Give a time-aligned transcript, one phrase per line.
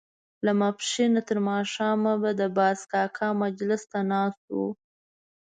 [0.45, 4.67] له ماسپښينه تر ماښامه به د باز کاکا مجلس ته ناست وو.